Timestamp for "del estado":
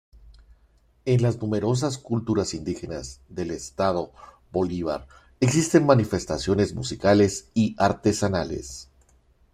3.29-4.11